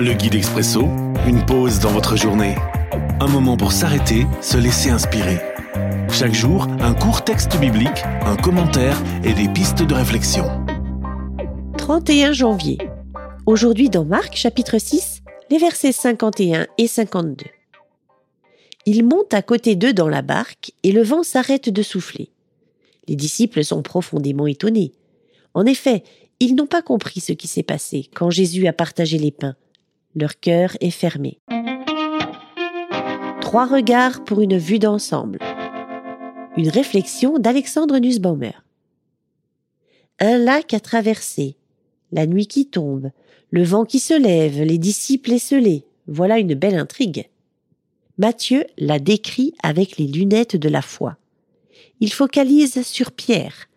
[0.00, 0.82] Le guide expresso,
[1.26, 2.54] une pause dans votre journée.
[3.18, 5.38] Un moment pour s'arrêter, se laisser inspirer.
[6.12, 10.44] Chaque jour, un court texte biblique, un commentaire et des pistes de réflexion.
[11.78, 12.78] 31 janvier.
[13.44, 17.46] Aujourd'hui dans Marc chapitre 6, les versets 51 et 52.
[18.86, 22.30] Ils montent à côté d'eux dans la barque et le vent s'arrête de souffler.
[23.08, 24.92] Les disciples sont profondément étonnés.
[25.54, 26.04] En effet,
[26.38, 29.56] ils n'ont pas compris ce qui s'est passé quand Jésus a partagé les pains.
[30.14, 31.38] Leur cœur est fermé.
[33.40, 35.38] Trois regards pour une vue d'ensemble.
[36.56, 38.52] Une réflexion d'Alexandre Nussbaumer.
[40.18, 41.56] Un lac à traverser,
[42.10, 43.10] la nuit qui tombe,
[43.50, 45.84] le vent qui se lève, les disciples esselés.
[46.06, 47.28] Voilà une belle intrigue.
[48.16, 51.16] Matthieu la décrit avec les lunettes de la foi.
[52.00, 53.68] Il focalise sur Pierre,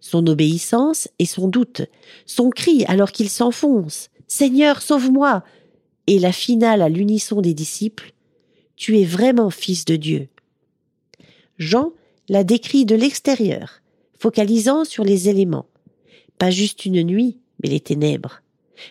[0.00, 1.82] son obéissance et son doute,
[2.26, 5.44] son cri alors qu'il s'enfonce, Seigneur, sauve-moi,
[6.06, 8.12] et la finale à l'unisson des disciples,
[8.76, 10.28] Tu es vraiment fils de Dieu.
[11.58, 11.92] Jean
[12.28, 13.80] la décrit de l'extérieur,
[14.18, 15.66] focalisant sur les éléments.
[16.38, 18.42] Pas juste une nuit, mais les ténèbres.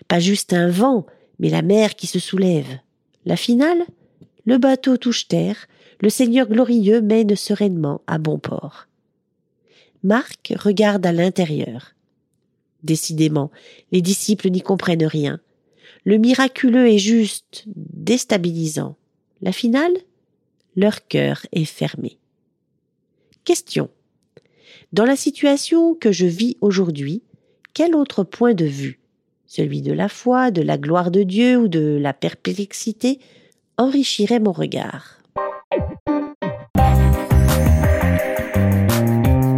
[0.08, 1.06] Pas juste un vent,
[1.40, 2.80] mais la mer qui se soulève.
[3.26, 3.84] La finale
[4.46, 5.68] Le bateau touche terre,
[6.02, 8.88] le Seigneur glorieux mène sereinement à bon port.
[10.04, 11.94] Marc regarde à l'intérieur.
[12.84, 13.52] Décidément,
[13.92, 15.40] les disciples n'y comprennent rien.
[16.04, 18.96] Le miraculeux est juste déstabilisant.
[19.42, 19.94] La finale
[20.76, 22.18] Leur cœur est fermé.
[23.44, 23.90] Question.
[24.92, 27.24] Dans la situation que je vis aujourd'hui,
[27.74, 29.00] quel autre point de vue,
[29.46, 33.20] celui de la foi, de la gloire de Dieu ou de la perplexité,
[33.78, 35.22] enrichirait mon regard?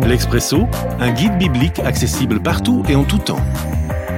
[0.07, 0.65] L'Expresso,
[0.99, 3.41] un guide biblique accessible partout et en tout temps.